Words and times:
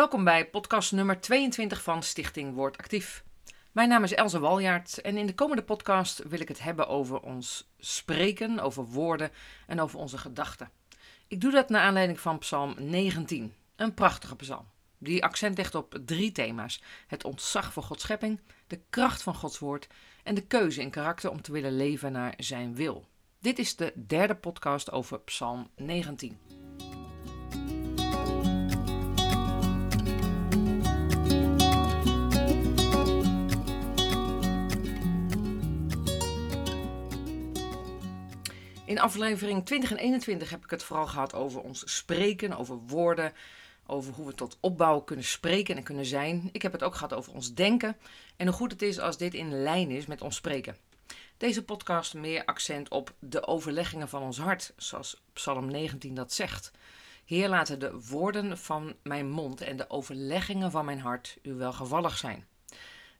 Welkom 0.00 0.24
bij 0.24 0.46
podcast 0.46 0.92
nummer 0.92 1.20
22 1.20 1.82
van 1.82 2.02
Stichting 2.02 2.54
Woord 2.54 2.78
Actief. 2.78 3.24
Mijn 3.72 3.88
naam 3.88 4.02
is 4.02 4.14
Elze 4.14 4.38
Waljaard 4.38 5.00
en 5.00 5.16
in 5.16 5.26
de 5.26 5.34
komende 5.34 5.62
podcast 5.62 6.22
wil 6.28 6.40
ik 6.40 6.48
het 6.48 6.62
hebben 6.62 6.88
over 6.88 7.20
ons 7.20 7.70
spreken, 7.78 8.60
over 8.60 8.84
woorden 8.84 9.30
en 9.66 9.80
over 9.80 9.98
onze 9.98 10.18
gedachten. 10.18 10.70
Ik 11.28 11.40
doe 11.40 11.50
dat 11.50 11.68
naar 11.68 11.82
aanleiding 11.82 12.20
van 12.20 12.38
Psalm 12.38 12.74
19, 12.78 13.54
een 13.76 13.94
prachtige 13.94 14.36
psalm. 14.36 14.66
Die 14.98 15.24
accent 15.24 15.56
legt 15.56 15.74
op 15.74 15.98
drie 16.04 16.32
thema's: 16.32 16.82
het 17.06 17.24
ontzag 17.24 17.72
voor 17.72 17.82
Gods 17.82 18.02
schepping, 18.02 18.40
de 18.66 18.80
kracht 18.90 19.22
van 19.22 19.34
Gods 19.34 19.58
woord 19.58 19.88
en 20.22 20.34
de 20.34 20.46
keuze 20.46 20.80
in 20.80 20.90
karakter 20.90 21.30
om 21.30 21.42
te 21.42 21.52
willen 21.52 21.76
leven 21.76 22.12
naar 22.12 22.34
zijn 22.36 22.74
wil. 22.74 23.06
Dit 23.40 23.58
is 23.58 23.76
de 23.76 23.92
derde 24.06 24.34
podcast 24.34 24.90
over 24.92 25.20
Psalm 25.20 25.70
19. 25.76 26.69
In 38.90 39.00
aflevering 39.00 39.66
20 39.66 39.90
en 39.90 39.96
21 39.96 40.50
heb 40.50 40.64
ik 40.64 40.70
het 40.70 40.82
vooral 40.82 41.06
gehad 41.06 41.34
over 41.34 41.60
ons 41.60 41.96
spreken, 41.96 42.56
over 42.56 42.78
woorden, 42.86 43.32
over 43.86 44.14
hoe 44.14 44.26
we 44.26 44.34
tot 44.34 44.56
opbouw 44.60 45.00
kunnen 45.00 45.24
spreken 45.24 45.76
en 45.76 45.82
kunnen 45.82 46.04
zijn. 46.04 46.48
Ik 46.52 46.62
heb 46.62 46.72
het 46.72 46.82
ook 46.82 46.94
gehad 46.94 47.14
over 47.14 47.32
ons 47.32 47.54
denken 47.54 47.96
en 48.36 48.46
hoe 48.46 48.56
goed 48.56 48.70
het 48.70 48.82
is 48.82 48.98
als 48.98 49.16
dit 49.16 49.34
in 49.34 49.62
lijn 49.62 49.90
is 49.90 50.06
met 50.06 50.22
ons 50.22 50.36
spreken. 50.36 50.76
Deze 51.36 51.64
podcast 51.64 52.14
meer 52.14 52.44
accent 52.44 52.88
op 52.88 53.14
de 53.18 53.46
overleggingen 53.46 54.08
van 54.08 54.22
ons 54.22 54.38
hart, 54.38 54.72
zoals 54.76 55.22
Psalm 55.32 55.70
19 55.70 56.14
dat 56.14 56.32
zegt. 56.32 56.70
Heer, 57.24 57.48
laten 57.48 57.78
de 57.78 58.00
woorden 58.08 58.58
van 58.58 58.94
mijn 59.02 59.30
mond 59.30 59.60
en 59.60 59.76
de 59.76 59.90
overleggingen 59.90 60.70
van 60.70 60.84
mijn 60.84 61.00
hart 61.00 61.38
u 61.42 61.52
welgevallig 61.52 62.18
zijn. 62.18 62.46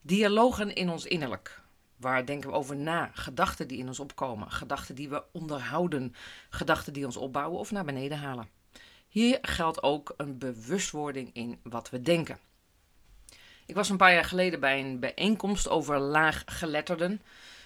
Dialogen 0.00 0.74
in 0.74 0.90
ons 0.90 1.04
innerlijk. 1.04 1.62
Waar 2.00 2.24
denken 2.24 2.50
we 2.50 2.56
over 2.56 2.76
na? 2.76 3.10
Gedachten 3.14 3.68
die 3.68 3.78
in 3.78 3.86
ons 3.86 4.00
opkomen, 4.00 4.50
gedachten 4.50 4.94
die 4.94 5.08
we 5.08 5.24
onderhouden, 5.32 6.14
gedachten 6.50 6.92
die 6.92 7.04
ons 7.04 7.16
opbouwen 7.16 7.58
of 7.58 7.70
naar 7.70 7.84
beneden 7.84 8.18
halen. 8.18 8.48
Hier 9.08 9.38
geldt 9.42 9.82
ook 9.82 10.14
een 10.16 10.38
bewustwording 10.38 11.30
in 11.32 11.58
wat 11.62 11.90
we 11.90 12.02
denken. 12.02 12.38
Ik 13.66 13.74
was 13.74 13.88
een 13.88 13.96
paar 13.96 14.12
jaar 14.12 14.24
geleden 14.24 14.60
bij 14.60 14.80
een 14.80 15.00
bijeenkomst 15.00 15.68
over 15.68 15.98
laaggeletterden. 15.98 17.22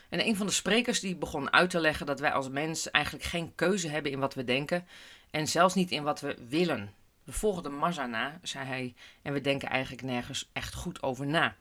En 0.09 0.27
een 0.27 0.37
van 0.37 0.47
de 0.47 0.53
sprekers 0.53 1.01
die 1.01 1.17
begon 1.17 1.53
uit 1.53 1.71
te 1.71 1.81
leggen 1.81 2.07
dat 2.07 2.21
wij 2.21 2.33
als 2.33 2.49
mens 2.49 2.91
eigenlijk 2.91 3.25
geen 3.25 3.55
keuze 3.55 3.89
hebben 3.89 4.13
in 4.13 4.19
wat 4.19 4.35
we 4.35 4.45
denken 4.45 4.87
en 5.31 5.49
zelfs 5.49 5.75
niet 5.75 5.91
in 5.91 6.03
wat 6.03 6.21
we 6.21 6.37
willen. 6.49 6.93
We 7.25 7.33
volgen 7.33 7.63
de 7.63 7.69
massa 7.69 8.07
na, 8.07 8.39
zei 8.43 8.67
hij, 8.67 8.95
en 9.23 9.33
we 9.33 9.41
denken 9.41 9.69
eigenlijk 9.69 10.03
nergens 10.03 10.51
echt 10.53 10.75
goed 10.75 11.03
over 11.03 11.27
na. 11.27 11.57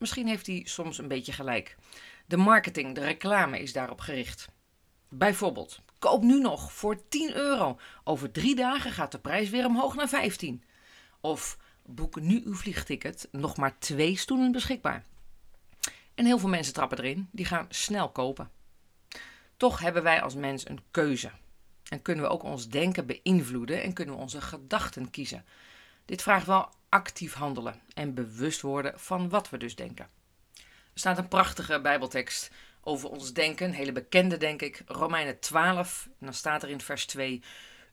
Misschien 0.00 0.26
heeft 0.26 0.46
hij 0.46 0.62
soms 0.64 0.98
een 0.98 1.08
beetje 1.08 1.32
gelijk. 1.32 1.76
De 2.26 2.36
marketing, 2.36 2.94
de 2.94 3.00
reclame 3.00 3.60
is 3.60 3.72
daarop 3.72 4.00
gericht. 4.00 4.48
Bijvoorbeeld, 5.08 5.80
koop 5.98 6.22
nu 6.22 6.40
nog 6.40 6.72
voor 6.72 7.08
10 7.08 7.34
euro. 7.34 7.78
Over 8.04 8.30
drie 8.30 8.54
dagen 8.54 8.92
gaat 8.92 9.12
de 9.12 9.18
prijs 9.18 9.50
weer 9.50 9.66
omhoog 9.66 9.94
naar 9.94 10.08
15. 10.08 10.64
Of 11.20 11.58
boek 11.86 12.20
nu 12.20 12.42
uw 12.44 12.54
vliegticket, 12.54 13.28
nog 13.32 13.56
maar 13.56 13.78
twee 13.78 14.16
stoelen 14.16 14.52
beschikbaar. 14.52 15.04
En 16.14 16.24
heel 16.24 16.38
veel 16.38 16.48
mensen 16.48 16.74
trappen 16.74 16.98
erin, 16.98 17.28
die 17.32 17.44
gaan 17.44 17.66
snel 17.68 18.10
kopen. 18.10 18.50
Toch 19.56 19.78
hebben 19.80 20.02
wij 20.02 20.22
als 20.22 20.34
mens 20.34 20.68
een 20.68 20.80
keuze. 20.90 21.30
En 21.88 22.02
kunnen 22.02 22.24
we 22.24 22.30
ook 22.30 22.42
ons 22.42 22.68
denken 22.68 23.06
beïnvloeden 23.06 23.82
en 23.82 23.92
kunnen 23.92 24.14
we 24.14 24.20
onze 24.20 24.40
gedachten 24.40 25.10
kiezen. 25.10 25.44
Dit 26.04 26.22
vraagt 26.22 26.46
wel 26.46 26.78
actief 26.90 27.34
handelen 27.34 27.80
en 27.94 28.14
bewust 28.14 28.60
worden 28.60 29.00
van 29.00 29.28
wat 29.28 29.50
we 29.50 29.56
dus 29.56 29.76
denken. 29.76 30.08
Er 30.54 31.06
staat 31.06 31.18
een 31.18 31.28
prachtige 31.28 31.80
Bijbeltekst 31.80 32.50
over 32.80 33.08
ons 33.08 33.32
denken, 33.32 33.66
een 33.66 33.74
hele 33.74 33.92
bekende 33.92 34.36
denk 34.36 34.62
ik, 34.62 34.82
Romeinen 34.86 35.40
12. 35.40 36.08
En 36.18 36.26
dan 36.26 36.34
staat 36.34 36.62
er 36.62 36.68
in 36.68 36.80
vers 36.80 37.06
2: 37.06 37.42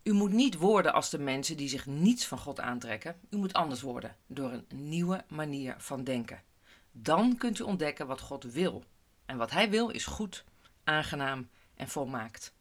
U 0.03 0.13
moet 0.13 0.31
niet 0.31 0.55
worden 0.55 0.93
als 0.93 1.09
de 1.09 1.19
mensen 1.19 1.57
die 1.57 1.69
zich 1.69 1.85
niets 1.85 2.25
van 2.25 2.37
God 2.37 2.59
aantrekken. 2.59 3.15
U 3.29 3.37
moet 3.37 3.53
anders 3.53 3.81
worden 3.81 4.15
door 4.27 4.51
een 4.51 4.65
nieuwe 4.69 5.23
manier 5.27 5.75
van 5.77 6.03
denken. 6.03 6.41
Dan 6.91 7.37
kunt 7.37 7.59
u 7.59 7.63
ontdekken 7.63 8.07
wat 8.07 8.21
God 8.21 8.43
wil. 8.43 8.83
En 9.25 9.37
wat 9.37 9.51
Hij 9.51 9.69
wil 9.69 9.89
is 9.89 10.05
goed, 10.05 10.43
aangenaam 10.83 11.49
en 11.75 11.87
volmaakt. 11.87 12.53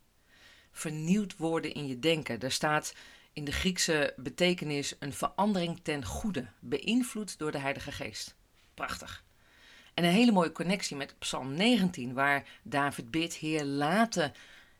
Vernieuwd 0.73 1.37
worden 1.37 1.75
in 1.75 1.87
je 1.87 1.99
denken. 1.99 2.41
Er 2.41 2.53
staat 2.53 2.95
in 3.37 3.45
de 3.45 3.53
Griekse 3.53 4.15
betekenis 4.17 4.95
een 4.99 5.13
verandering 5.13 5.81
ten 5.83 6.05
goede, 6.05 6.47
beïnvloed 6.61 7.39
door 7.39 7.53
de 7.53 7.59
Heilige 7.59 7.93
Geest. 7.93 8.35
Prachtig. 8.75 9.25
En 9.95 10.05
een 10.05 10.11
hele 10.11 10.33
mooie 10.33 10.53
connectie 10.53 10.97
met 10.97 11.19
Psalm 11.19 11.55
19, 11.55 12.15
waar 12.15 12.49
David 12.63 13.11
bidt: 13.11 13.35
Heer, 13.35 13.65
laten 13.65 14.33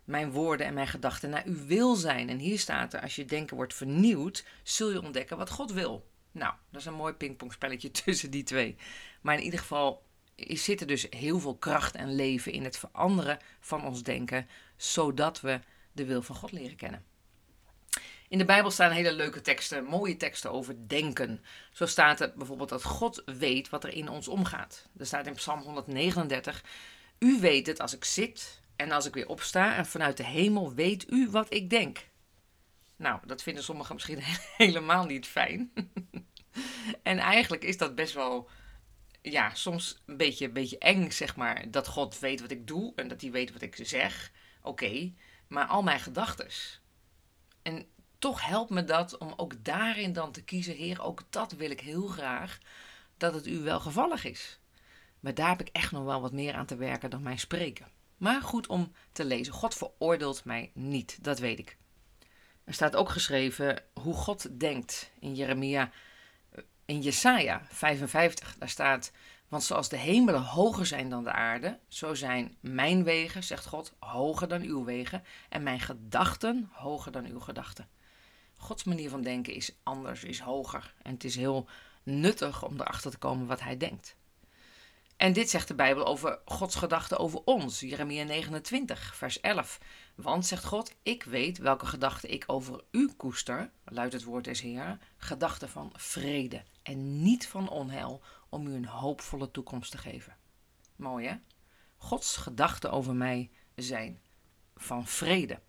mijn 0.05 0.31
woorden 0.31 0.67
en 0.67 0.75
mijn 0.75 0.87
gedachten 0.87 1.31
naar 1.31 1.43
uw 1.45 1.67
wil 1.67 1.95
zijn. 1.95 2.29
En 2.29 2.39
hier 2.39 2.59
staat 2.59 2.95
er: 2.95 3.01
als 3.01 3.17
je 3.17 3.25
denken 3.25 3.57
wordt 3.57 3.75
vernieuwd, 3.75 4.45
zul 4.63 4.93
je 4.93 5.03
ontdekken 5.03 5.37
wat 5.37 5.51
God 5.51 5.73
wil. 5.73 6.07
Nou, 6.33 6.55
dat 6.71 6.81
is 6.81 6.87
een 6.87 6.95
mooi 6.95 7.13
pingpongspelletje 7.13 7.91
tussen 8.05 8.31
die 8.31 8.43
twee. 8.43 8.77
Maar 9.21 9.37
in 9.37 9.45
ieder 9.45 9.61
geval 9.61 10.03
zit 10.37 10.81
er 10.81 10.87
dus 10.87 11.07
heel 11.11 11.41
veel 11.41 11.57
kracht 11.57 11.95
en 11.95 12.15
leven 12.15 12.53
in 12.53 12.65
het 12.65 12.79
veranderen 12.79 13.39
van 13.61 13.85
ons 13.85 14.03
denken, 14.03 14.49
zodat 14.77 15.41
we 15.41 15.61
de 15.93 16.05
wil 16.05 16.23
van 16.23 16.37
God 16.37 16.53
leren 16.53 16.77
kennen. 16.77 17.05
In 18.29 18.39
de 18.39 18.45
Bijbel 18.45 18.71
staan 18.71 18.91
hele 18.91 19.13
leuke 19.13 19.41
teksten, 19.41 19.85
mooie 19.85 20.17
teksten 20.17 20.51
over 20.51 20.89
denken. 20.89 21.45
Zo 21.73 21.87
staat 21.87 22.21
er 22.21 22.33
bijvoorbeeld 22.37 22.69
dat 22.69 22.83
God 22.83 23.23
weet 23.25 23.69
wat 23.69 23.85
er 23.85 23.93
in 23.93 24.09
ons 24.09 24.29
omgaat. 24.29 24.89
Er 24.97 25.07
staat 25.07 25.27
in 25.27 25.35
Psalm 25.35 25.61
139: 25.61 26.65
U 27.19 27.41
weet 27.41 27.67
het 27.67 27.81
als 27.81 27.95
ik 27.95 28.05
zit 28.05 28.61
en 28.77 28.91
als 28.91 29.07
ik 29.07 29.15
weer 29.15 29.29
opsta 29.29 29.77
en 29.77 29.87
vanuit 29.87 30.17
de 30.17 30.25
hemel 30.25 30.75
weet 30.75 31.11
u 31.11 31.31
wat 31.31 31.55
ik 31.55 31.71
denk. 31.71 32.09
Nou, 32.97 33.21
dat 33.27 33.43
vinden 33.43 33.65
sommigen 33.65 33.95
misschien 33.95 34.19
helemaal 34.57 35.05
niet 35.05 35.27
fijn. 35.27 35.73
en 37.03 37.19
eigenlijk 37.19 37.65
is 37.65 37.77
dat 37.77 37.95
best 37.95 38.15
wel, 38.15 38.49
ja, 39.23 39.55
soms 39.55 40.03
een 40.07 40.17
beetje, 40.17 40.45
een 40.47 40.53
beetje 40.53 40.79
eng, 40.79 41.11
zeg 41.11 41.37
maar. 41.37 41.71
Dat 41.71 41.87
God 41.89 42.19
weet 42.19 42.41
wat 42.41 42.51
ik 42.51 42.67
doe 42.67 42.93
en 42.95 43.09
dat 43.09 43.21
hij 43.21 43.31
weet 43.31 43.53
wat 43.53 43.63
ik 43.63 43.79
zeg. 43.83 44.33
Oké, 44.63 45.13
maar 45.49 45.67
al 45.67 45.83
mijn 45.83 46.01
gedachten. 46.01 46.49
En 47.63 47.87
toch 48.19 48.47
helpt 48.47 48.71
me 48.71 48.85
dat 48.85 49.19
om 49.19 49.33
ook 49.37 49.65
daarin 49.65 50.13
dan 50.13 50.33
te 50.33 50.43
kiezen, 50.43 50.75
Heer, 50.75 51.03
ook 51.03 51.23
dat 51.31 51.53
wil 51.53 51.71
ik 51.71 51.81
heel 51.81 52.07
graag, 52.07 52.59
dat 53.17 53.35
het 53.35 53.47
u 53.47 53.59
wel 53.59 53.81
gevallig 53.81 54.25
is. 54.25 54.59
Maar 55.21 55.35
daar 55.35 55.49
heb 55.49 55.61
ik 55.61 55.69
echt 55.73 55.93
nog 55.93 56.05
wel 56.05 56.21
wat 56.21 56.33
meer 56.33 56.55
aan 56.55 56.67
te 56.67 56.77
werken 56.77 57.11
dan 57.11 57.23
mijn 57.23 57.39
spreken. 57.39 57.87
Maar 58.17 58.43
goed 58.43 58.67
om 58.67 58.93
te 59.13 59.25
lezen. 59.25 59.53
God 59.53 59.75
veroordeelt 59.75 60.45
mij 60.45 60.71
niet, 60.75 61.25
dat 61.25 61.39
weet 61.39 61.59
ik. 61.59 61.77
Er 62.65 62.75
staat 62.75 62.97
ook 62.97 63.09
geschreven 63.09 63.83
hoe 63.95 64.15
God 64.15 64.61
denkt 64.61 65.11
in 65.21 65.35
Jeremia, 65.35 65.91
eh, 66.51 66.63
in 66.85 67.01
Jesaja 67.01 67.63
55. 67.69 68.57
Daar 68.59 68.69
staat, 68.69 69.13
want 69.49 69.63
zoals 69.63 69.89
de 69.89 69.97
hemelen 69.97 70.43
hoger 70.43 70.87
zijn 70.87 71.09
dan 71.09 71.25
de 71.25 71.33
aarde, 71.33 71.79
zo 71.89 72.15
zijn 72.15 72.57
mijn 72.61 73.05
wegen, 73.05 73.45
zegt 73.45 73.67
God, 73.67 73.95
hoger 73.99 74.49
dan 74.49 74.63
uw 74.63 74.85
wegen 74.85 75.25
en 75.49 75.63
mijn 75.63 75.81
gedachten 75.81 76.69
hoger 76.73 77.13
dan 77.13 77.27
uw 77.27 77.41
gedachten. 77.41 77.89
Gods 78.57 78.85
manier 78.85 79.11
van 79.11 79.23
denken 79.23 79.55
is 79.55 79.77
anders, 79.83 80.25
is 80.25 80.41
hoger. 80.41 80.95
En 81.03 81.13
het 81.13 81.25
is 81.25 81.37
heel 81.37 81.69
nuttig 82.03 82.65
om 82.65 82.81
erachter 82.81 83.11
te 83.11 83.19
komen 83.19 83.47
wat 83.47 83.61
hij 83.61 83.77
denkt. 83.77 84.17
En 85.17 85.33
dit 85.33 85.51
zegt 85.51 85.69
de 85.69 85.75
Bijbel 85.75 86.07
over 86.07 86.39
Gods 86.45 86.75
gedachten 86.75 87.19
over 87.19 87.41
ons, 87.45 87.81
Jeremia 87.81 88.25
29, 88.25 89.17
vers 89.17 89.41
11. 89.41 89.81
Want, 90.15 90.47
zegt 90.47 90.65
God, 90.65 90.95
ik 91.03 91.23
weet 91.23 91.59
welke 91.59 91.87
gedachten 91.87 92.33
ik 92.33 92.45
over 92.47 92.85
u 92.91 93.13
koester, 93.17 93.71
luidt 93.85 94.13
het 94.13 94.25
woord 94.25 94.45
des 94.45 94.61
Heeren, 94.61 95.01
gedachten 95.17 95.69
van 95.69 95.93
vrede 95.95 96.63
en 96.83 97.23
niet 97.23 97.47
van 97.47 97.69
onheil, 97.69 98.23
om 98.49 98.67
u 98.67 98.75
een 98.75 98.87
hoopvolle 98.87 99.51
toekomst 99.51 99.91
te 99.91 99.99
geven. 99.99 100.37
Mooi 100.97 101.27
hè? 101.27 101.35
Gods 101.97 102.37
gedachten 102.37 102.91
over 102.91 103.15
mij 103.15 103.51
zijn 103.75 104.21
van 104.75 105.07
vrede. 105.07 105.61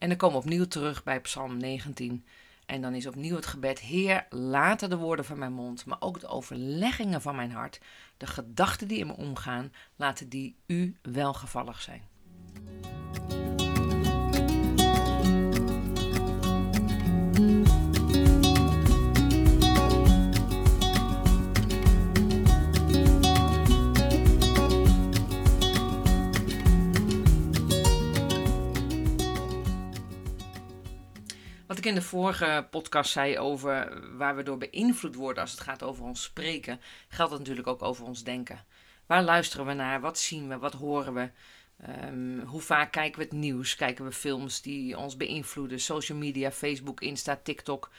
En 0.00 0.08
dan 0.08 0.16
komen 0.16 0.36
we 0.38 0.44
opnieuw 0.44 0.64
terug 0.64 1.02
bij 1.02 1.20
Psalm 1.20 1.56
19. 1.56 2.24
En 2.66 2.80
dan 2.80 2.94
is 2.94 3.06
opnieuw 3.06 3.36
het 3.36 3.46
gebed: 3.46 3.80
Heer, 3.80 4.26
laten 4.30 4.90
de 4.90 4.96
woorden 4.96 5.24
van 5.24 5.38
mijn 5.38 5.52
mond, 5.52 5.84
maar 5.84 6.00
ook 6.00 6.20
de 6.20 6.26
overleggingen 6.26 7.22
van 7.22 7.36
mijn 7.36 7.50
hart, 7.50 7.80
de 8.16 8.26
gedachten 8.26 8.88
die 8.88 8.98
in 8.98 9.06
me 9.06 9.16
omgaan, 9.16 9.72
laten 9.96 10.28
die 10.28 10.56
u 10.66 10.96
welgevallig 11.02 11.80
zijn. 11.82 12.02
In 31.90 31.96
de 31.96 32.02
vorige 32.02 32.66
podcast 32.70 33.12
zei 33.12 33.38
over 33.38 34.02
waar 34.16 34.36
we 34.36 34.42
door 34.42 34.58
beïnvloed 34.58 35.14
worden 35.14 35.42
als 35.42 35.50
het 35.50 35.60
gaat 35.60 35.82
over 35.82 36.04
ons 36.04 36.22
spreken, 36.22 36.80
geldt 37.08 37.30
het 37.30 37.40
natuurlijk 37.40 37.66
ook 37.66 37.82
over 37.82 38.04
ons 38.04 38.24
denken. 38.24 38.64
Waar 39.06 39.22
luisteren 39.22 39.66
we 39.66 39.72
naar? 39.72 40.00
Wat 40.00 40.18
zien 40.18 40.48
we? 40.48 40.58
Wat 40.58 40.72
horen 40.72 41.14
we? 41.14 41.30
Ehm, 41.86 42.38
hoe 42.38 42.60
vaak 42.60 42.92
kijken 42.92 43.18
we 43.18 43.24
het 43.24 43.34
nieuws? 43.34 43.76
Kijken 43.76 44.04
we 44.04 44.12
films 44.12 44.62
die 44.62 44.98
ons 44.98 45.16
beïnvloeden? 45.16 45.80
Social 45.80 46.18
media, 46.18 46.50
Facebook, 46.50 47.00
Insta, 47.00 47.40
TikTok. 47.42 47.90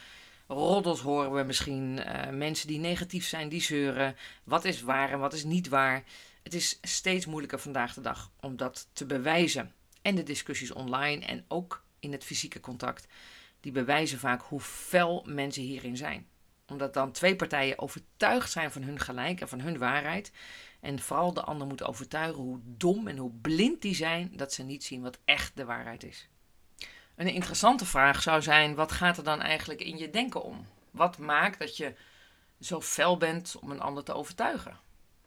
Roddels 0.48 1.02
horen 1.02 1.34
we 1.34 1.44
misschien. 1.44 2.00
Uh, 2.00 2.30
mensen 2.30 2.68
die 2.68 2.80
negatief 2.80 3.26
zijn, 3.26 3.50
die 3.50 3.62
zeuren. 3.62 4.16
Wat 4.44 4.66
is 4.66 4.82
waar 4.82 5.12
en 5.12 5.20
wat 5.20 5.34
is 5.34 5.44
niet 5.44 5.68
waar? 5.68 6.04
Het 6.44 6.54
is 6.54 6.80
steeds 6.82 7.26
moeilijker 7.26 7.60
vandaag 7.60 7.94
de 7.94 8.02
dag 8.02 8.32
om 8.40 8.56
dat 8.56 8.88
te 8.94 9.06
bewijzen. 9.06 9.74
En 10.02 10.16
de 10.16 10.24
discussies 10.24 10.72
online 10.72 11.26
en 11.26 11.46
ook 11.48 11.84
in 12.00 12.12
het 12.12 12.24
fysieke 12.24 12.60
contact, 12.60 13.08
die 13.62 13.72
bewijzen 13.72 14.20
vaak 14.20 14.42
hoe 14.42 14.60
fel 14.60 15.24
mensen 15.28 15.64
hierin 15.64 15.98
zijn. 15.98 16.28
Omdat 16.68 16.94
dan 16.94 17.12
twee 17.12 17.36
partijen 17.36 17.80
overtuigd 17.80 18.52
zijn 18.52 18.72
van 18.72 18.82
hun 18.82 19.00
gelijk 19.00 19.42
en 19.42 19.50
van 19.50 19.62
hun 19.62 19.78
waarheid. 19.78 20.32
En 20.80 21.00
vooral 21.00 21.34
de 21.34 21.44
ander 21.44 21.68
moet 21.68 21.84
overtuigen 21.84 22.44
hoe 22.44 22.60
dom 22.64 23.08
en 23.08 23.18
hoe 23.18 23.32
blind 23.42 23.82
die 23.82 23.96
zijn 23.96 24.32
dat 24.36 24.54
ze 24.54 24.64
niet 24.64 24.84
zien 24.84 25.02
wat 25.02 25.20
echt 25.26 25.56
de 25.56 25.66
waarheid 25.66 26.04
is. 26.04 26.28
Een 27.16 27.28
interessante 27.28 27.86
vraag 27.86 28.22
zou 28.22 28.42
zijn: 28.42 28.76
wat 28.76 28.92
gaat 28.92 29.18
er 29.18 29.24
dan 29.24 29.42
eigenlijk 29.42 29.82
in 29.82 29.98
je 29.98 30.10
denken 30.10 30.44
om? 30.44 30.68
Wat 30.92 31.18
maakt 31.18 31.60
dat 31.60 31.78
je 31.78 31.94
zo 32.60 32.82
fel 32.82 33.18
bent 33.18 33.56
om 33.60 33.72
een 33.72 33.82
ander 33.82 34.04
te 34.04 34.14
overtuigen? 34.14 34.80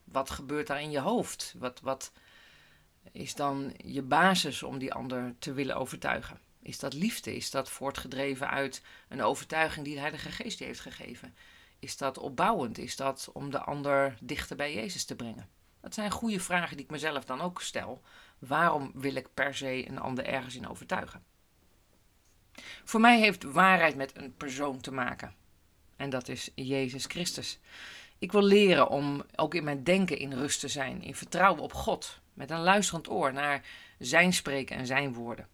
Wat 0.04 0.30
gebeurt 0.30 0.66
daar 0.66 0.82
in 0.82 0.90
je 0.90 1.00
hoofd? 1.00 1.54
Wat, 1.58 1.80
wat 1.80 2.12
is 3.12 3.34
dan 3.34 3.74
je 3.76 4.02
basis 4.02 4.62
om 4.62 4.78
die 4.78 4.92
ander 4.92 5.34
te 5.38 5.52
willen 5.52 5.76
overtuigen? 5.76 6.40
Is 6.64 6.78
dat 6.78 6.92
liefde? 6.92 7.36
Is 7.36 7.50
dat 7.50 7.70
voortgedreven 7.70 8.50
uit 8.50 8.82
een 9.08 9.22
overtuiging 9.22 9.84
die 9.84 9.94
de 9.94 10.00
Heilige 10.00 10.30
Geest 10.30 10.58
je 10.58 10.64
heeft 10.64 10.80
gegeven? 10.80 11.34
Is 11.78 11.96
dat 11.96 12.18
opbouwend? 12.18 12.78
Is 12.78 12.96
dat 12.96 13.30
om 13.32 13.50
de 13.50 13.58
ander 13.58 14.16
dichter 14.20 14.56
bij 14.56 14.74
Jezus 14.74 15.04
te 15.04 15.16
brengen? 15.16 15.48
Dat 15.80 15.94
zijn 15.94 16.10
goede 16.10 16.40
vragen 16.40 16.76
die 16.76 16.84
ik 16.84 16.90
mezelf 16.90 17.24
dan 17.24 17.40
ook 17.40 17.62
stel. 17.62 18.02
Waarom 18.38 18.90
wil 18.94 19.14
ik 19.14 19.34
per 19.34 19.54
se 19.54 19.88
een 19.88 19.98
ander 19.98 20.24
ergens 20.24 20.54
in 20.54 20.68
overtuigen? 20.68 21.24
Voor 22.84 23.00
mij 23.00 23.18
heeft 23.18 23.42
waarheid 23.42 23.96
met 23.96 24.16
een 24.16 24.34
persoon 24.36 24.80
te 24.80 24.92
maken. 24.92 25.34
En 25.96 26.10
dat 26.10 26.28
is 26.28 26.50
Jezus 26.54 27.04
Christus. 27.04 27.58
Ik 28.18 28.32
wil 28.32 28.42
leren 28.42 28.88
om 28.88 29.24
ook 29.36 29.54
in 29.54 29.64
mijn 29.64 29.84
denken 29.84 30.18
in 30.18 30.32
rust 30.32 30.60
te 30.60 30.68
zijn, 30.68 31.02
in 31.02 31.14
vertrouwen 31.14 31.62
op 31.62 31.72
God, 31.72 32.20
met 32.34 32.50
een 32.50 32.62
luisterend 32.62 33.08
oor 33.08 33.32
naar 33.32 33.64
zijn 33.98 34.32
spreken 34.32 34.76
en 34.76 34.86
zijn 34.86 35.12
woorden. 35.12 35.48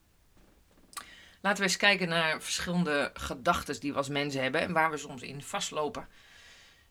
Laten 1.41 1.59
we 1.59 1.69
eens 1.69 1.77
kijken 1.77 2.09
naar 2.09 2.43
verschillende 2.43 3.11
gedachten 3.15 3.81
die 3.81 3.93
we 3.93 3.99
als 3.99 4.09
mensen 4.09 4.43
hebben 4.43 4.61
en 4.61 4.73
waar 4.73 4.91
we 4.91 4.97
soms 4.97 5.23
in 5.23 5.43
vastlopen. 5.43 6.09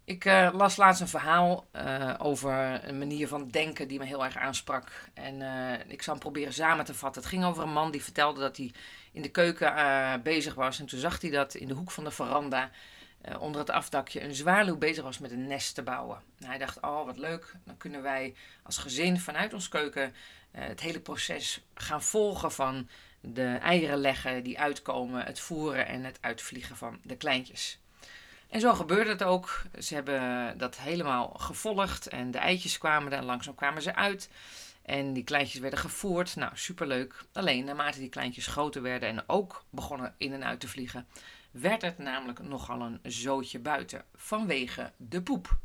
Ik 0.04 0.26
uh, 0.26 0.50
las 0.54 0.78
laatst 0.78 1.02
een 1.02 1.08
verhaal 1.08 1.68
uh, 1.76 2.14
over 2.18 2.88
een 2.88 2.98
manier 2.98 3.28
van 3.28 3.48
denken 3.48 3.88
die 3.88 4.00
me 4.00 4.06
heel 4.06 4.26
erg 4.26 4.38
aansprak. 4.38 4.92
En 5.14 5.40
uh, 5.40 5.74
ik 5.88 6.02
zal 6.02 6.14
hem 6.14 6.22
proberen 6.22 6.54
samen 6.54 6.86
te 6.86 6.94
vatten. 6.94 7.22
Het 7.22 7.32
ging 7.32 7.46
over 7.46 7.64
een 7.64 7.72
man 7.72 7.92
die 7.92 8.04
vertelde 8.04 8.40
dat 8.40 8.58
hij 8.58 8.72
in 9.12 9.22
de 9.22 9.30
keuken 9.30 9.74
bezig 10.24 10.54
was. 10.54 10.80
En 10.80 10.86
toen 10.86 11.00
zag 11.00 11.22
hij 11.22 11.30
dat 11.30 11.54
in 11.54 11.68
de 11.68 11.74
hoek 11.74 11.92
van 11.92 12.04
de 12.04 12.12
veranda, 12.12 12.70
onder 13.40 13.62
het 13.62 13.70
afdakje, 13.70 14.24
een 14.24 14.36
zwaluw 14.36 14.78
bezig 14.78 15.04
was 15.04 15.20
met 15.20 15.32
een 15.32 15.48
nest 15.48 15.76
te 15.76 15.84
bouwen. 15.84 16.22
En 16.40 16.46
hij 16.46 16.58
dacht, 16.58 16.82
oh 16.82 17.06
wat 17.06 17.18
leuk, 17.18 17.56
dan 17.66 17.78
kunnen 17.78 18.02
wij 18.02 18.36
als 18.64 18.78
gezin 18.78 19.20
vanuit 19.20 19.54
ons 19.54 19.70
keuken 19.70 20.14
het 20.52 20.80
hele 20.80 21.00
proces 21.00 21.62
gaan 21.74 22.04
volgen 22.04 22.52
van 22.52 22.90
de 23.22 23.58
eieren 23.62 23.98
leggen 23.98 24.44
die 24.44 24.60
uitkomen, 24.60 25.26
het 25.26 25.40
voeren 25.40 25.88
en 25.88 26.04
het 26.04 26.18
uitvliegen 26.22 26.78
van 26.78 27.00
de 27.04 27.16
kleintjes. 27.16 27.80
En 28.50 28.60
zo 28.60 28.74
gebeurde 28.74 29.10
het 29.10 29.24
ook. 29.24 29.62
Ze 29.80 29.94
hebben 29.94 30.58
dat 30.58 30.78
helemaal 30.78 31.28
gevolgd 31.28 32.08
en 32.08 32.32
de 32.32 32.38
eitjes 32.38 32.78
kwamen 32.78 33.12
er 33.12 33.18
en 33.18 33.26
langzaam 33.26 33.56
kwamen 33.56 33.82
ze 33.82 33.96
uit. 33.96 34.30
En 34.82 35.14
die 35.14 35.24
kleintjes 35.24 35.62
werden 35.62 35.80
gevoerd. 35.80 36.36
Nou, 36.36 36.52
superleuk. 36.56 37.24
Alleen 37.34 37.66
naarmate 37.66 38.00
die 38.00 38.10
kleintjes 38.10 38.48
groter 38.48 38.82
werden 38.82 39.10
en 39.10 39.24
ook 39.28 39.64
begonnen 39.70 40.14
in 40.18 40.34
en 40.34 40.46
uit 40.46 40.60
te 40.60 40.68
vliegen, 40.68 41.08
werd 41.52 41.82
het 41.82 41.98
namelijk 41.98 42.40
nogal 42.40 42.82
een 42.82 43.00
zootje 43.04 43.60
buiten 43.60 44.06
vanwege 44.16 44.92
de 44.98 45.22
poep. 45.22 45.58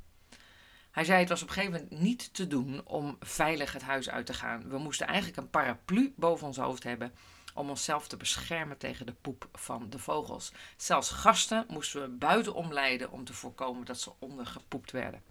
Hij 0.90 1.04
zei 1.04 1.18
het 1.18 1.28
was 1.28 1.42
op 1.42 1.48
een 1.48 1.54
gegeven 1.54 1.80
moment 1.80 2.00
niet 2.00 2.34
te 2.34 2.46
doen 2.46 2.80
om 2.84 3.16
veilig 3.20 3.72
het 3.72 3.82
huis 3.82 4.10
uit 4.10 4.26
te 4.26 4.34
gaan. 4.34 4.68
We 4.68 4.78
moesten 4.78 5.06
eigenlijk 5.06 5.36
een 5.36 5.50
paraplu 5.50 6.12
boven 6.16 6.46
ons 6.46 6.56
hoofd 6.56 6.82
hebben 6.82 7.12
om 7.54 7.70
onszelf 7.70 8.06
te 8.06 8.16
beschermen 8.16 8.76
tegen 8.76 9.06
de 9.06 9.14
poep 9.20 9.48
van 9.52 9.90
de 9.90 9.98
vogels. 9.98 10.52
Zelfs 10.76 11.10
gasten 11.10 11.64
moesten 11.68 12.02
we 12.02 12.08
buiten 12.08 12.54
omleiden 12.54 13.10
om 13.10 13.24
te 13.24 13.32
voorkomen 13.32 13.84
dat 13.84 14.00
ze 14.00 14.12
ondergepoept 14.18 14.90
werden. 14.90 15.22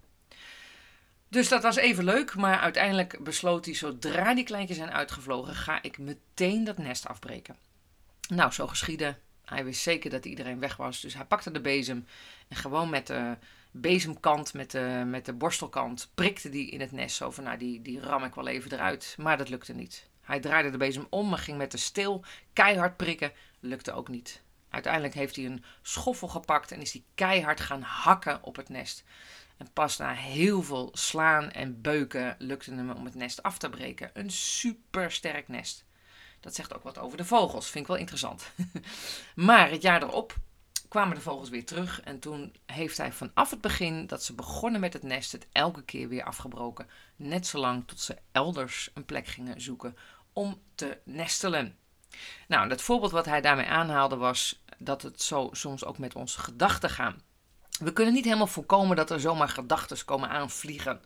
Dus 1.28 1.48
dat 1.48 1.62
was 1.62 1.76
even 1.76 2.04
leuk, 2.04 2.34
maar 2.34 2.58
uiteindelijk 2.58 3.24
besloot 3.24 3.64
hij, 3.64 3.74
zodra 3.74 4.34
die 4.34 4.44
kleintjes 4.44 4.76
zijn 4.76 4.90
uitgevlogen, 4.90 5.54
ga 5.54 5.82
ik 5.82 5.98
meteen 5.98 6.64
dat 6.64 6.78
nest 6.78 7.08
afbreken. 7.08 7.56
Nou, 8.28 8.52
zo 8.52 8.66
geschiedde. 8.66 9.16
Hij 9.44 9.64
wist 9.64 9.82
zeker 9.82 10.10
dat 10.10 10.24
iedereen 10.24 10.58
weg 10.58 10.76
was, 10.76 11.00
dus 11.00 11.14
hij 11.14 11.24
pakte 11.24 11.50
de 11.50 11.60
bezem 11.60 12.06
en 12.48 12.56
gewoon 12.56 12.90
met 12.90 13.06
de 13.06 13.36
bezemkant, 13.70 14.54
met 14.54 14.70
de, 14.70 15.02
met 15.06 15.24
de 15.24 15.32
borstelkant, 15.32 16.10
prikte 16.14 16.48
die 16.48 16.70
in 16.70 16.80
het 16.80 16.92
nest. 16.92 17.16
Zo 17.16 17.30
van, 17.30 17.44
nou, 17.44 17.58
die, 17.58 17.82
die 17.82 18.00
ram 18.00 18.24
ik 18.24 18.34
wel 18.34 18.46
even 18.46 18.72
eruit. 18.72 19.14
Maar 19.18 19.38
dat 19.38 19.48
lukte 19.48 19.72
niet. 19.72 20.08
Hij 20.24 20.40
draaide 20.40 20.70
de 20.70 20.76
bezem 20.76 21.06
om 21.10 21.32
en 21.32 21.38
ging 21.38 21.58
met 21.58 21.70
de 21.70 21.76
steel 21.76 22.24
keihard 22.52 22.96
prikken. 22.96 23.32
Lukte 23.60 23.92
ook 23.92 24.08
niet. 24.08 24.42
Uiteindelijk 24.68 25.14
heeft 25.14 25.36
hij 25.36 25.44
een 25.44 25.64
schoffel 25.82 26.28
gepakt 26.28 26.72
en 26.72 26.80
is 26.80 26.92
hij 26.92 27.04
keihard 27.14 27.60
gaan 27.60 27.82
hakken 27.82 28.42
op 28.42 28.56
het 28.56 28.68
nest. 28.68 29.04
En 29.56 29.72
pas 29.72 29.96
na 29.96 30.12
heel 30.12 30.62
veel 30.62 30.90
slaan 30.92 31.50
en 31.50 31.80
beuken 31.80 32.34
lukte 32.38 32.74
hem 32.74 32.90
om 32.90 33.04
het 33.04 33.14
nest 33.14 33.42
af 33.42 33.58
te 33.58 33.68
breken. 33.68 34.10
Een 34.12 34.30
super 34.30 35.12
sterk 35.12 35.48
nest. 35.48 35.84
Dat 36.40 36.54
zegt 36.54 36.74
ook 36.74 36.82
wat 36.82 36.98
over 36.98 37.16
de 37.16 37.24
vogels. 37.24 37.70
Vind 37.70 37.84
ik 37.84 37.90
wel 37.90 38.00
interessant. 38.00 38.50
maar 39.34 39.70
het 39.70 39.82
jaar 39.82 40.02
erop 40.02 40.34
kwamen 40.88 41.14
de 41.14 41.22
vogels 41.22 41.48
weer 41.48 41.64
terug. 41.64 42.00
En 42.00 42.18
toen 42.18 42.54
heeft 42.66 42.96
hij 42.96 43.12
vanaf 43.12 43.50
het 43.50 43.60
begin 43.60 44.06
dat 44.06 44.22
ze 44.22 44.34
begonnen 44.34 44.80
met 44.80 44.92
het 44.92 45.02
nest 45.02 45.32
het 45.32 45.46
elke 45.52 45.82
keer 45.82 46.08
weer 46.08 46.24
afgebroken. 46.24 46.88
Net 47.16 47.46
zolang 47.46 47.86
tot 47.86 48.00
ze 48.00 48.18
elders 48.32 48.90
een 48.94 49.04
plek 49.04 49.26
gingen 49.26 49.60
zoeken 49.60 49.96
om 50.34 50.62
te 50.74 50.98
nestelen. 51.04 51.78
Nou, 52.48 52.70
het 52.70 52.82
voorbeeld 52.82 53.12
wat 53.12 53.24
hij 53.24 53.40
daarmee 53.40 53.66
aanhaalde 53.66 54.16
was 54.16 54.62
dat 54.78 55.02
het 55.02 55.22
zo 55.22 55.48
soms 55.52 55.84
ook 55.84 55.98
met 55.98 56.14
onze 56.14 56.38
gedachten 56.38 56.90
gaat. 56.90 57.14
We 57.78 57.92
kunnen 57.92 58.14
niet 58.14 58.24
helemaal 58.24 58.46
voorkomen 58.46 58.96
dat 58.96 59.10
er 59.10 59.20
zomaar 59.20 59.48
gedachten 59.48 60.04
komen 60.04 60.28
aanvliegen. 60.28 61.00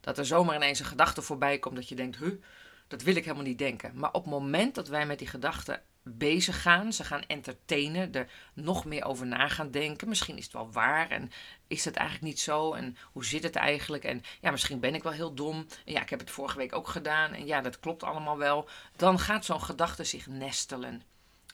Dat 0.00 0.18
er 0.18 0.26
zomaar 0.26 0.56
ineens 0.56 0.78
een 0.78 0.86
gedachte 0.86 1.22
voorbij 1.22 1.58
komt 1.58 1.76
dat 1.76 1.88
je 1.88 1.94
denkt, 1.94 2.16
huh, 2.16 2.42
dat 2.88 3.02
wil 3.02 3.16
ik 3.16 3.24
helemaal 3.24 3.46
niet 3.46 3.58
denken. 3.58 3.92
Maar 3.94 4.12
op 4.12 4.22
het 4.22 4.32
moment 4.32 4.74
dat 4.74 4.88
wij 4.88 5.06
met 5.06 5.18
die 5.18 5.28
gedachten 5.28 5.82
bezig 6.08 6.62
gaan. 6.62 6.92
Ze 6.92 7.04
gaan 7.04 7.22
entertainen, 7.26 8.12
er 8.12 8.30
nog 8.54 8.84
meer 8.84 9.04
over 9.04 9.26
na 9.26 9.48
gaan 9.48 9.70
denken. 9.70 10.08
Misschien 10.08 10.36
is 10.36 10.44
het 10.44 10.52
wel 10.52 10.72
waar 10.72 11.10
en 11.10 11.30
is 11.66 11.84
het 11.84 11.96
eigenlijk 11.96 12.28
niet 12.28 12.40
zo 12.40 12.72
en 12.72 12.96
hoe 13.12 13.24
zit 13.24 13.42
het 13.42 13.56
eigenlijk? 13.56 14.04
En 14.04 14.22
ja, 14.40 14.50
misschien 14.50 14.80
ben 14.80 14.94
ik 14.94 15.02
wel 15.02 15.12
heel 15.12 15.34
dom. 15.34 15.66
Ja, 15.84 16.02
ik 16.02 16.10
heb 16.10 16.20
het 16.20 16.30
vorige 16.30 16.58
week 16.58 16.74
ook 16.74 16.88
gedaan 16.88 17.32
en 17.32 17.46
ja, 17.46 17.60
dat 17.60 17.80
klopt 17.80 18.02
allemaal 18.02 18.38
wel. 18.38 18.68
Dan 18.96 19.18
gaat 19.18 19.44
zo'n 19.44 19.62
gedachte 19.62 20.04
zich 20.04 20.26
nestelen. 20.26 21.02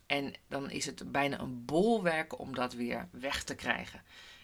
En 0.07 0.35
dan 0.49 0.71
is 0.71 0.87
het 0.87 1.13
bijna 1.13 1.39
een 1.39 1.65
bolwerk 1.65 2.39
om 2.39 2.55
dat 2.55 2.73
weer 2.73 3.09
weg 3.11 3.43
te 3.43 3.55
krijgen. 3.55 4.03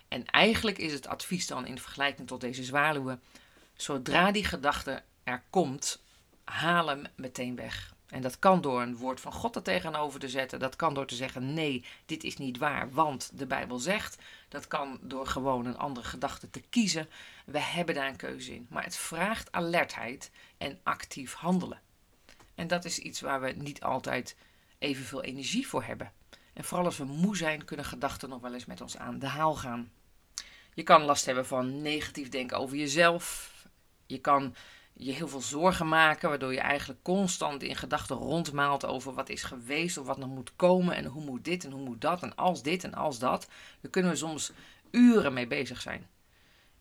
En 0.08 0.24
eigenlijk 0.24 0.78
is 0.78 0.92
het 0.92 1.06
advies 1.06 1.46
dan 1.46 1.66
in 1.66 1.78
vergelijking 1.78 2.28
tot 2.28 2.40
deze 2.40 2.64
zwaluwen: 2.64 3.22
zodra 3.76 4.30
die 4.30 4.44
gedachte 4.44 5.02
er 5.24 5.42
komt, 5.50 6.02
haal 6.44 6.88
hem 6.88 7.04
meteen 7.16 7.56
weg. 7.56 7.96
En 8.08 8.22
dat 8.22 8.38
kan 8.38 8.60
door 8.60 8.82
een 8.82 8.96
woord 8.96 9.20
van 9.20 9.32
God 9.32 9.56
er 9.56 9.62
tegenover 9.62 10.20
te 10.20 10.28
zetten. 10.28 10.58
Dat 10.58 10.76
kan 10.76 10.94
door 10.94 11.06
te 11.06 11.14
zeggen: 11.14 11.54
nee, 11.54 11.84
dit 12.06 12.24
is 12.24 12.36
niet 12.36 12.58
waar, 12.58 12.90
want 12.90 13.30
de 13.34 13.46
Bijbel 13.46 13.78
zegt. 13.78 14.18
Dat 14.48 14.68
kan 14.68 14.98
door 15.02 15.26
gewoon 15.26 15.66
een 15.66 15.78
andere 15.78 16.06
gedachte 16.06 16.50
te 16.50 16.60
kiezen. 16.60 17.08
We 17.44 17.60
hebben 17.60 17.94
daar 17.94 18.08
een 18.08 18.16
keuze 18.16 18.54
in. 18.54 18.66
Maar 18.70 18.84
het 18.84 18.96
vraagt 18.96 19.52
alertheid 19.52 20.30
en 20.58 20.78
actief 20.82 21.34
handelen. 21.34 21.80
En 22.54 22.66
dat 22.66 22.84
is 22.84 22.98
iets 22.98 23.20
waar 23.20 23.40
we 23.40 23.50
niet 23.50 23.82
altijd 23.82 24.36
evenveel 24.78 25.22
energie 25.22 25.68
voor 25.68 25.82
hebben. 25.82 26.12
En 26.52 26.64
vooral 26.64 26.86
als 26.86 26.96
we 26.96 27.04
moe 27.04 27.36
zijn, 27.36 27.64
kunnen 27.64 27.86
gedachten 27.86 28.28
nog 28.28 28.40
wel 28.40 28.54
eens 28.54 28.66
met 28.66 28.80
ons 28.80 28.96
aan 28.96 29.18
de 29.18 29.26
haal 29.26 29.54
gaan. 29.54 29.90
Je 30.74 30.82
kan 30.82 31.02
last 31.02 31.26
hebben 31.26 31.46
van 31.46 31.82
negatief 31.82 32.28
denken 32.28 32.58
over 32.58 32.76
jezelf. 32.76 33.52
Je 34.06 34.18
kan 34.18 34.54
je 35.00 35.12
heel 35.12 35.28
veel 35.28 35.40
zorgen 35.40 35.88
maken, 35.88 36.28
waardoor 36.28 36.52
je 36.52 36.60
eigenlijk 36.60 37.02
constant 37.02 37.62
in 37.62 37.76
gedachten 37.76 38.16
rondmaalt 38.16 38.86
over 38.86 39.14
wat 39.14 39.28
is 39.28 39.42
geweest 39.42 39.98
of 39.98 40.06
wat 40.06 40.18
nog 40.18 40.28
moet 40.28 40.52
komen 40.56 40.94
en 40.94 41.04
hoe 41.04 41.24
moet 41.24 41.44
dit 41.44 41.64
en 41.64 41.70
hoe 41.70 41.82
moet 41.82 42.00
dat 42.00 42.22
en 42.22 42.34
als 42.34 42.62
dit 42.62 42.84
en 42.84 42.94
als 42.94 43.18
dat. 43.18 43.48
Daar 43.80 43.90
kunnen 43.90 44.10
we 44.10 44.16
soms 44.16 44.52
uren 44.90 45.32
mee 45.32 45.46
bezig 45.46 45.80
zijn. 45.80 46.06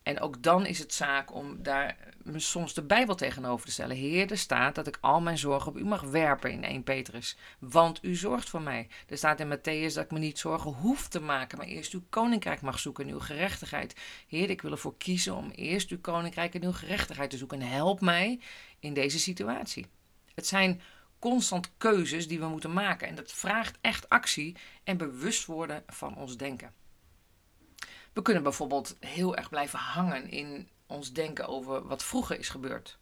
En 0.07 0.19
ook 0.19 0.43
dan 0.43 0.65
is 0.65 0.79
het 0.79 0.93
zaak 0.93 1.33
om 1.33 1.63
daar 1.63 1.97
soms 2.35 2.73
de 2.73 2.81
Bijbel 2.81 3.15
tegenover 3.15 3.65
te 3.65 3.71
stellen. 3.71 3.95
Heer, 3.95 4.31
er 4.31 4.37
staat 4.37 4.75
dat 4.75 4.87
ik 4.87 4.97
al 5.01 5.21
mijn 5.21 5.37
zorgen 5.37 5.71
op 5.71 5.77
u 5.77 5.85
mag 5.85 6.01
werpen 6.01 6.51
in 6.51 6.63
1 6.63 6.83
Petrus. 6.83 7.37
Want 7.59 7.99
u 8.01 8.15
zorgt 8.15 8.49
voor 8.49 8.61
mij. 8.61 8.87
Er 9.07 9.17
staat 9.17 9.39
in 9.39 9.57
Matthäus 9.57 9.93
dat 9.93 10.03
ik 10.03 10.11
me 10.11 10.19
niet 10.19 10.39
zorgen 10.39 10.71
hoef 10.71 11.07
te 11.07 11.19
maken, 11.19 11.57
maar 11.57 11.67
eerst 11.67 11.93
uw 11.93 12.03
koninkrijk 12.09 12.61
mag 12.61 12.79
zoeken 12.79 13.07
en 13.07 13.13
uw 13.13 13.19
gerechtigheid. 13.19 13.95
Heer, 14.27 14.49
ik 14.49 14.61
wil 14.61 14.71
ervoor 14.71 14.97
kiezen 14.97 15.35
om 15.35 15.51
eerst 15.51 15.89
uw 15.89 16.01
koninkrijk 16.01 16.55
en 16.55 16.63
uw 16.63 16.73
gerechtigheid 16.73 17.29
te 17.29 17.37
zoeken. 17.37 17.61
En 17.61 17.67
help 17.67 18.01
mij 18.01 18.39
in 18.79 18.93
deze 18.93 19.19
situatie. 19.19 19.85
Het 20.35 20.47
zijn 20.47 20.81
constant 21.19 21.71
keuzes 21.77 22.27
die 22.27 22.39
we 22.39 22.47
moeten 22.47 22.73
maken. 22.73 23.07
En 23.07 23.15
dat 23.15 23.31
vraagt 23.31 23.77
echt 23.81 24.09
actie 24.09 24.55
en 24.83 24.97
bewust 24.97 25.45
worden 25.45 25.83
van 25.87 26.15
ons 26.15 26.37
denken. 26.37 26.76
We 28.17 28.23
kunnen 28.23 28.43
bijvoorbeeld 28.43 28.95
heel 28.99 29.35
erg 29.35 29.49
blijven 29.49 29.79
hangen 29.79 30.29
in 30.29 30.69
ons 30.87 31.13
denken 31.13 31.47
over 31.47 31.87
wat 31.87 32.03
vroeger 32.03 32.39
is 32.39 32.49
gebeurd. 32.49 32.97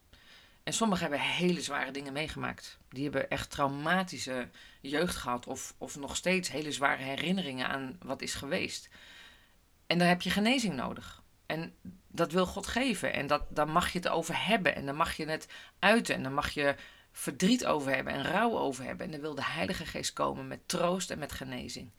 En 0.62 0.72
sommigen 0.72 1.02
hebben 1.02 1.28
hele 1.28 1.60
zware 1.60 1.90
dingen 1.90 2.12
meegemaakt. 2.12 2.78
Die 2.88 3.02
hebben 3.02 3.30
echt 3.30 3.50
traumatische 3.50 4.48
jeugd 4.80 5.16
gehad 5.16 5.46
of, 5.46 5.74
of 5.78 5.96
nog 5.96 6.16
steeds 6.16 6.50
hele 6.50 6.72
zware 6.72 7.02
herinneringen 7.02 7.68
aan 7.68 7.98
wat 8.02 8.22
is 8.22 8.34
geweest. 8.34 8.88
En 9.86 9.98
daar 9.98 10.08
heb 10.08 10.22
je 10.22 10.30
genezing 10.30 10.74
nodig. 10.74 11.22
En 11.46 11.74
dat 12.08 12.32
wil 12.32 12.46
God 12.46 12.66
geven. 12.66 13.12
En 13.12 13.26
dat, 13.26 13.42
daar 13.48 13.68
mag 13.68 13.92
je 13.92 13.98
het 13.98 14.08
over 14.08 14.46
hebben. 14.46 14.74
En 14.74 14.86
dan 14.86 14.96
mag 14.96 15.16
je 15.16 15.26
het 15.26 15.48
uiten. 15.78 16.14
En 16.14 16.22
dan 16.22 16.34
mag 16.34 16.50
je 16.50 16.74
verdriet 17.12 17.66
over 17.66 17.94
hebben 17.94 18.12
en 18.12 18.24
rouw 18.24 18.58
over 18.58 18.84
hebben. 18.84 19.06
En 19.06 19.12
dan 19.12 19.20
wil 19.20 19.34
de 19.34 19.44
Heilige 19.44 19.86
Geest 19.86 20.12
komen 20.12 20.48
met 20.48 20.68
troost 20.68 21.10
en 21.10 21.18
met 21.18 21.32
genezing. 21.32 21.90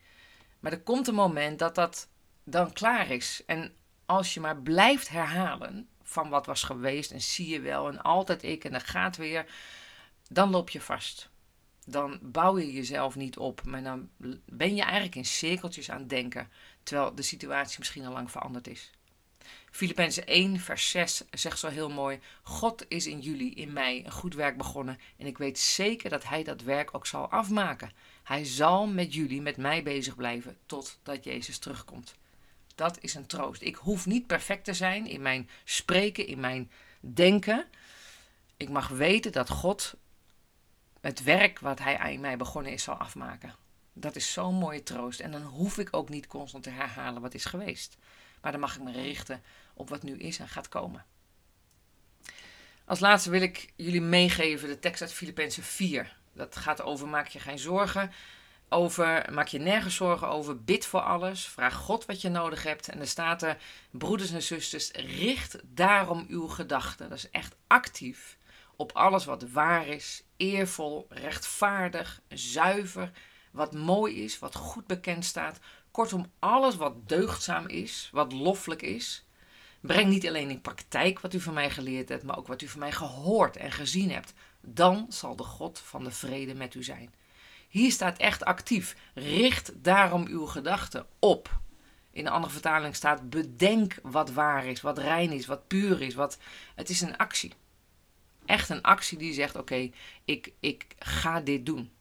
Maar 0.60 0.72
er 0.72 0.82
komt 0.82 1.08
een 1.08 1.16
moment 1.16 1.60
dat 1.60 1.76
dat 1.76 2.08
dan 2.50 2.74
klaar 2.74 3.10
is. 3.10 3.44
En 3.46 3.74
als 4.06 4.34
je 4.34 4.40
maar 4.40 4.62
blijft 4.62 5.10
herhalen 5.10 5.90
van 6.04 6.30
wat 6.30 6.46
was 6.46 6.64
geweest 6.64 7.12
en 7.12 7.22
zie 7.22 7.48
je 7.48 7.60
wel 7.60 7.88
en 7.88 8.02
altijd 8.02 8.44
ik 8.44 8.64
en 8.64 8.72
dat 8.72 8.84
gaat 8.84 9.18
weer, 9.18 9.46
dan 10.30 10.50
loop 10.50 10.70
je 10.70 10.82
vast. 10.82 11.30
Dan 11.86 12.20
bouw 12.22 12.58
je 12.58 12.72
jezelf 12.72 13.16
niet 13.16 13.38
op, 13.38 13.64
maar 13.66 13.84
dan 13.84 14.10
ben 14.46 14.76
je 14.76 14.82
eigenlijk 14.82 15.16
in 15.16 15.26
cirkeltjes 15.26 15.92
aan 15.92 16.00
het 16.00 16.10
denken, 16.10 16.50
terwijl 16.84 17.16
de 17.16 17.22
situatie 17.22 17.80
misschien 17.80 18.06
al 18.06 18.14
lang 18.14 18.32
veranderd 18.32 18.68
is. 18.68 18.92
Filippenzen 19.72 20.26
1, 20.26 20.60
vers 20.60 20.90
6 20.90 21.24
zegt 21.32 21.60
zo 21.60 21.68
heel 21.68 21.90
mooi: 21.90 22.20
God 22.44 22.86
is 22.88 23.08
in 23.08 23.20
jullie, 23.20 23.54
in 23.54 23.74
mij, 23.74 24.06
een 24.06 24.12
goed 24.12 24.34
werk 24.34 24.58
begonnen. 24.58 25.00
En 25.18 25.26
ik 25.26 25.38
weet 25.38 25.60
zeker 25.60 26.10
dat 26.10 26.24
Hij 26.24 26.44
dat 26.44 26.62
werk 26.62 26.96
ook 26.96 27.08
zal 27.08 27.30
afmaken. 27.30 27.92
Hij 28.24 28.46
zal 28.46 28.88
met 28.88 29.14
jullie, 29.14 29.42
met 29.42 29.58
mij 29.58 29.84
bezig 29.84 30.16
blijven, 30.16 30.58
totdat 30.66 31.24
Jezus 31.24 31.58
terugkomt. 31.58 32.16
Dat 32.78 32.98
is 33.02 33.14
een 33.14 33.26
troost. 33.26 33.62
Ik 33.62 33.76
hoef 33.76 34.06
niet 34.06 34.28
perfect 34.28 34.66
te 34.66 34.74
zijn 34.74 35.08
in 35.08 35.22
mijn 35.22 35.50
spreken, 35.64 36.28
in 36.28 36.40
mijn 36.40 36.72
denken. 37.00 37.66
Ik 38.58 38.70
mag 38.70 38.88
weten 38.88 39.32
dat 39.32 39.50
God 39.50 39.94
het 41.02 41.24
werk 41.24 41.60
wat 41.60 41.80
Hij 41.80 42.14
in 42.14 42.20
mij 42.20 42.38
begonnen 42.38 42.72
is, 42.72 42.84
zal 42.84 42.96
afmaken. 42.96 43.56
Dat 43.94 44.16
is 44.16 44.34
zo'n 44.34 44.56
mooie 44.56 44.84
troost. 44.84 45.20
En 45.20 45.32
dan 45.32 45.42
hoef 45.42 45.78
ik 45.78 45.88
ook 45.92 46.10
niet 46.10 46.28
constant 46.28 46.64
te 46.64 46.70
herhalen 46.70 47.22
wat 47.22 47.34
is 47.34 47.46
geweest. 47.46 47.98
Maar 48.42 48.52
dan 48.52 48.62
mag 48.62 48.76
ik 48.76 48.84
me 48.84 48.92
richten 48.92 49.42
op 49.74 49.90
wat 49.90 50.04
nu 50.04 50.18
is 50.18 50.40
en 50.40 50.48
gaat 50.48 50.70
komen. 50.70 51.06
Als 52.86 53.00
laatste 53.00 53.30
wil 53.30 53.42
ik 53.42 53.74
jullie 53.76 54.02
meegeven 54.02 54.68
de 54.68 54.80
tekst 54.80 55.02
uit 55.02 55.14
Filippenzen 55.14 55.64
4. 55.64 56.18
Dat 56.34 56.56
gaat 56.56 56.82
over 56.82 57.08
maak 57.08 57.28
je 57.28 57.40
geen 57.40 57.60
zorgen 57.60 58.12
over, 58.70 59.26
maak 59.32 59.48
je 59.48 59.60
nergens 59.60 59.96
zorgen 59.96 60.30
over, 60.30 60.64
bid 60.64 60.86
voor 60.86 61.02
alles, 61.02 61.46
vraag 61.46 61.74
God 61.74 62.06
wat 62.06 62.22
je 62.22 62.30
nodig 62.30 62.64
hebt. 62.64 62.90
En 62.90 63.00
er 63.00 63.08
staat 63.08 63.42
er, 63.42 63.58
broeders 63.92 64.32
en 64.32 64.44
zusters, 64.44 64.92
richt 64.92 65.58
daarom 65.64 66.26
uw 66.30 66.48
gedachten. 66.48 67.10
Dat 67.10 67.18
is 67.18 67.30
echt 67.30 67.56
actief 67.68 68.38
op 68.78 68.92
alles 68.92 69.26
wat 69.26 69.50
waar 69.52 69.88
is, 69.88 70.24
eervol, 70.38 71.06
rechtvaardig, 71.10 72.22
zuiver, 72.30 73.12
wat 73.52 73.74
mooi 73.74 74.24
is, 74.24 74.40
wat 74.40 74.56
goed 74.56 74.88
bekend 74.88 75.26
staat. 75.26 75.60
Kortom, 75.92 76.32
alles 76.40 76.76
wat 76.76 77.10
deugdzaam 77.10 77.68
is, 77.68 78.10
wat 78.12 78.32
loffelijk 78.32 78.82
is. 78.82 79.26
Breng 79.82 80.10
niet 80.10 80.28
alleen 80.28 80.50
in 80.50 80.62
praktijk 80.62 81.20
wat 81.20 81.34
u 81.34 81.40
van 81.40 81.54
mij 81.54 81.70
geleerd 81.70 82.10
hebt, 82.10 82.24
maar 82.24 82.38
ook 82.38 82.48
wat 82.48 82.62
u 82.62 82.68
van 82.68 82.80
mij 82.80 82.92
gehoord 82.92 83.58
en 83.58 83.72
gezien 83.72 84.12
hebt. 84.12 84.34
Dan 84.62 85.06
zal 85.10 85.36
de 85.36 85.44
God 85.44 85.80
van 85.80 86.04
de 86.04 86.12
vrede 86.12 86.56
met 86.56 86.76
u 86.76 86.84
zijn. 86.84 87.14
Hier 87.68 87.92
staat 87.92 88.18
echt 88.18 88.46
actief. 88.46 88.96
Richt 89.14 89.72
daarom 89.84 90.26
uw 90.28 90.46
gedachten 90.46 91.06
op. 91.20 91.60
In 92.12 92.26
een 92.26 92.32
andere 92.32 92.54
vertaling 92.54 92.96
staat: 92.96 93.30
bedenk 93.30 93.96
wat 94.04 94.32
waar 94.32 94.66
is, 94.66 94.82
wat 94.82 94.98
rein 94.98 95.32
is, 95.32 95.46
wat 95.46 95.68
puur 95.68 96.02
is. 96.02 96.14
Wat... 96.14 96.38
Het 96.76 96.90
is 96.90 97.02
een 97.02 97.18
actie. 97.18 97.54
Echt 98.46 98.70
een 98.70 98.82
actie 98.82 99.18
die 99.18 99.34
zegt: 99.34 99.56
Oké, 99.56 99.90
ik, 100.26 100.52
ik 100.60 100.86
ga 101.00 101.40
dit 101.42 101.66
doen. 101.66 101.92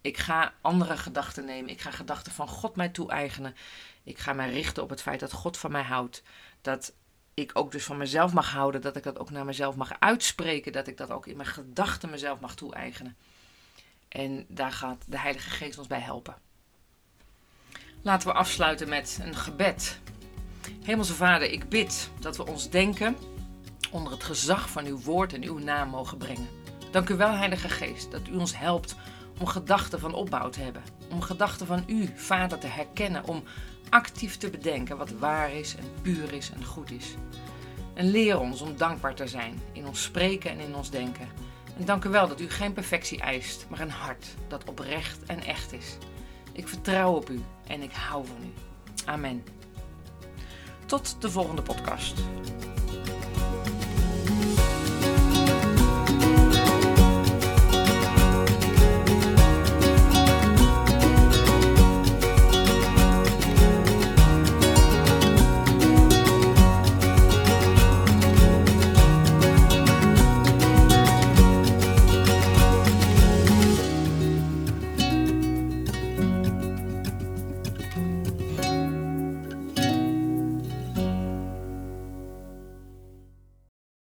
Ik 0.00 0.18
ga 0.18 0.54
andere 0.60 0.96
gedachten 0.96 1.44
nemen. 1.44 1.70
Ik 1.70 1.80
ga 1.80 1.90
gedachten 1.90 2.32
van 2.32 2.48
God 2.48 2.76
mij 2.76 2.88
toe-eigenen. 2.88 3.54
Ik 4.02 4.18
ga 4.18 4.32
mij 4.32 4.50
richten 4.50 4.82
op 4.82 4.90
het 4.90 5.02
feit 5.02 5.20
dat 5.20 5.32
God 5.32 5.58
van 5.58 5.72
mij 5.72 5.82
houdt. 5.82 6.22
Dat 6.60 6.94
ik 7.34 7.50
ook 7.54 7.72
dus 7.72 7.84
van 7.84 7.96
mezelf 7.96 8.32
mag 8.32 8.50
houden. 8.50 8.80
Dat 8.80 8.96
ik 8.96 9.02
dat 9.02 9.18
ook 9.18 9.30
naar 9.30 9.44
mezelf 9.44 9.76
mag 9.76 10.00
uitspreken. 10.00 10.72
Dat 10.72 10.86
ik 10.86 10.96
dat 10.96 11.10
ook 11.10 11.26
in 11.26 11.36
mijn 11.36 11.48
gedachten 11.48 12.10
mezelf 12.10 12.40
mag 12.40 12.54
toe-eigenen. 12.54 13.16
En 14.10 14.44
daar 14.48 14.72
gaat 14.72 15.04
de 15.08 15.18
Heilige 15.18 15.50
Geest 15.50 15.78
ons 15.78 15.86
bij 15.86 16.00
helpen. 16.00 16.36
Laten 18.02 18.28
we 18.28 18.34
afsluiten 18.34 18.88
met 18.88 19.18
een 19.22 19.36
gebed. 19.36 20.00
Hemelse 20.82 21.14
Vader, 21.14 21.50
ik 21.50 21.68
bid 21.68 22.10
dat 22.20 22.36
we 22.36 22.46
ons 22.46 22.70
denken 22.70 23.16
onder 23.90 24.12
het 24.12 24.24
gezag 24.24 24.70
van 24.70 24.86
uw 24.86 25.00
woord 25.00 25.32
en 25.32 25.44
uw 25.44 25.58
naam 25.58 25.88
mogen 25.88 26.18
brengen. 26.18 26.48
Dank 26.90 27.08
u 27.08 27.16
wel, 27.16 27.32
Heilige 27.32 27.68
Geest, 27.68 28.10
dat 28.10 28.28
u 28.28 28.36
ons 28.36 28.58
helpt 28.58 28.96
om 29.38 29.46
gedachten 29.46 30.00
van 30.00 30.14
opbouw 30.14 30.48
te 30.48 30.60
hebben. 30.60 30.82
Om 31.10 31.20
gedachten 31.20 31.66
van 31.66 31.84
u, 31.86 32.10
Vader, 32.14 32.58
te 32.58 32.66
herkennen. 32.66 33.24
Om 33.24 33.42
actief 33.90 34.36
te 34.36 34.50
bedenken 34.50 34.96
wat 34.96 35.10
waar 35.10 35.52
is 35.52 35.76
en 35.76 35.84
puur 36.02 36.32
is 36.32 36.50
en 36.50 36.64
goed 36.64 36.90
is. 36.90 37.14
En 37.94 38.10
leer 38.10 38.40
ons 38.40 38.60
om 38.60 38.76
dankbaar 38.76 39.14
te 39.14 39.28
zijn 39.28 39.60
in 39.72 39.86
ons 39.86 40.02
spreken 40.02 40.50
en 40.50 40.58
in 40.58 40.74
ons 40.74 40.90
denken. 40.90 41.28
Dank 41.84 42.04
u 42.04 42.08
wel 42.08 42.28
dat 42.28 42.40
u 42.40 42.50
geen 42.50 42.72
perfectie 42.72 43.20
eist, 43.20 43.66
maar 43.68 43.80
een 43.80 43.90
hart 43.90 44.26
dat 44.48 44.64
oprecht 44.68 45.18
en 45.26 45.44
echt 45.44 45.72
is. 45.72 45.96
Ik 46.52 46.68
vertrouw 46.68 47.14
op 47.14 47.30
u 47.30 47.40
en 47.66 47.82
ik 47.82 47.92
hou 47.92 48.26
van 48.26 48.36
u. 48.42 48.52
Amen. 49.04 49.44
Tot 50.86 51.16
de 51.20 51.30
volgende 51.30 51.62
podcast. 51.62 52.14